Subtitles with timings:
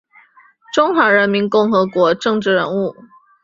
[0.73, 2.91] 中华人民共和国政治人物。